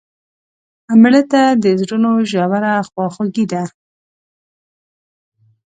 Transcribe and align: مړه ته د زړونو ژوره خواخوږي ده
مړه 1.01 1.21
ته 1.31 1.41
د 1.63 1.65
زړونو 1.81 2.11
ژوره 2.29 2.73
خواخوږي 2.87 3.45
ده 3.51 3.63